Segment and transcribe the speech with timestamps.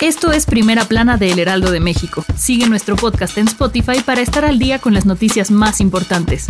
[0.00, 2.24] Esto es Primera Plana de El Heraldo de México.
[2.36, 6.46] Sigue nuestro podcast en Spotify para estar al día con las noticias más importantes.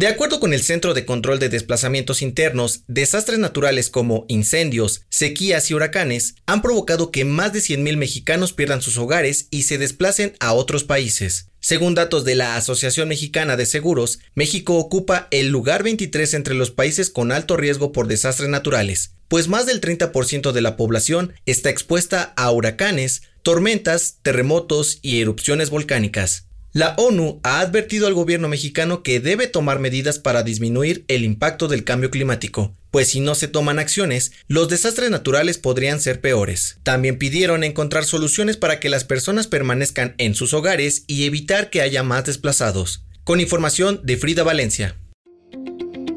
[0.00, 5.70] De acuerdo con el Centro de Control de Desplazamientos Internos, desastres naturales como incendios, sequías
[5.70, 10.32] y huracanes han provocado que más de 100.000 mexicanos pierdan sus hogares y se desplacen
[10.40, 11.50] a otros países.
[11.60, 16.70] Según datos de la Asociación Mexicana de Seguros, México ocupa el lugar 23 entre los
[16.70, 21.68] países con alto riesgo por desastres naturales, pues más del 30% de la población está
[21.68, 26.46] expuesta a huracanes, tormentas, terremotos y erupciones volcánicas.
[26.72, 31.66] La ONU ha advertido al gobierno mexicano que debe tomar medidas para disminuir el impacto
[31.66, 36.78] del cambio climático, pues si no se toman acciones, los desastres naturales podrían ser peores.
[36.84, 41.80] También pidieron encontrar soluciones para que las personas permanezcan en sus hogares y evitar que
[41.80, 43.04] haya más desplazados.
[43.24, 44.96] Con información de Frida Valencia.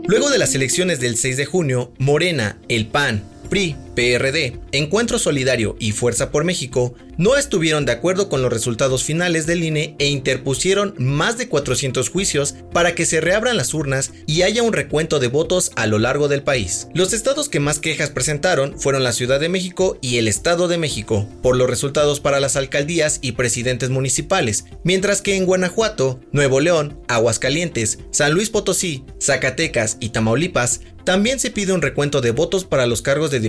[0.06, 5.76] Luego de las elecciones del 6 de junio, Morena, el PAN, PRI, PRD, Encuentro Solidario
[5.80, 10.08] y Fuerza por México no estuvieron de acuerdo con los resultados finales del INE e
[10.08, 15.20] interpusieron más de 400 juicios para que se reabran las urnas y haya un recuento
[15.20, 16.88] de votos a lo largo del país.
[16.94, 20.78] Los estados que más quejas presentaron fueron la Ciudad de México y el Estado de
[20.78, 26.60] México, por los resultados para las alcaldías y presidentes municipales, mientras que en Guanajuato, Nuevo
[26.60, 32.64] León, Aguascalientes, San Luis Potosí, Zacatecas y Tamaulipas también se pide un recuento de votos
[32.64, 33.42] para los cargos de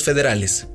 [0.00, 0.68] federales.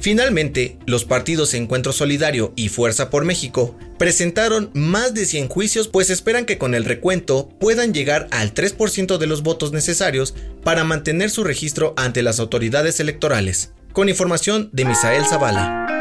[0.00, 6.10] Finalmente, los partidos Encuentro Solidario y Fuerza por México presentaron más de 100 juicios pues
[6.10, 11.30] esperan que con el recuento puedan llegar al 3% de los votos necesarios para mantener
[11.30, 13.72] su registro ante las autoridades electorales.
[13.92, 15.93] Con información de Misael Zavala.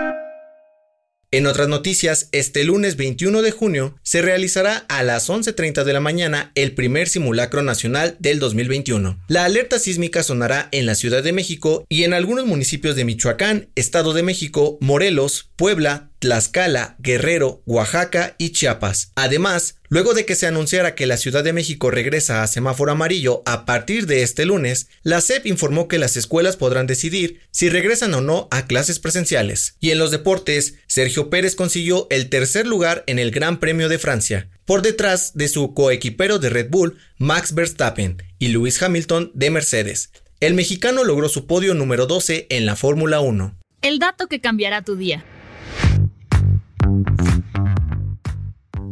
[1.34, 6.00] En otras noticias, este lunes 21 de junio se realizará a las 11.30 de la
[6.00, 9.18] mañana el primer simulacro nacional del 2021.
[9.30, 13.70] La alerta sísmica sonará en la Ciudad de México y en algunos municipios de Michoacán,
[13.74, 19.11] Estado de México, Morelos, Puebla, Tlaxcala, Guerrero, Oaxaca y Chiapas.
[19.16, 23.44] Además, luego de que se anunciara que la Ciudad de México regresa a semáforo amarillo
[23.45, 28.13] a partir de este lunes, la SEP informó que las escuelas podrán decidir si regresan
[28.13, 29.75] o no a clases presenciales.
[29.81, 34.00] Y en los deportes, Sergio Pérez consiguió el tercer lugar en el Gran Premio de
[34.00, 39.50] Francia, por detrás de su coequipero de Red Bull, Max Verstappen, y Lewis Hamilton de
[39.50, 40.11] Mercedes.
[40.40, 43.57] El mexicano logró su podio número 12 en la Fórmula 1.
[43.81, 45.25] El dato que cambiará tu día.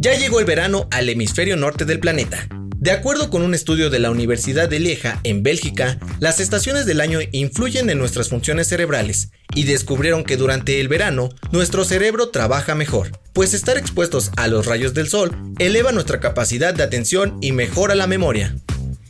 [0.01, 2.47] Ya llegó el verano al hemisferio norte del planeta.
[2.75, 7.01] De acuerdo con un estudio de la Universidad de Lieja, en Bélgica, las estaciones del
[7.01, 12.73] año influyen en nuestras funciones cerebrales y descubrieron que durante el verano nuestro cerebro trabaja
[12.73, 17.51] mejor, pues estar expuestos a los rayos del sol eleva nuestra capacidad de atención y
[17.51, 18.55] mejora la memoria.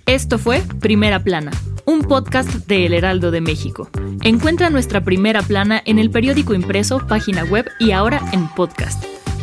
[0.07, 1.51] Esto fue Primera Plana,
[1.85, 3.89] un podcast de El Heraldo de México.
[4.23, 9.01] Encuentra nuestra Primera Plana en el periódico impreso, página web y ahora en podcast.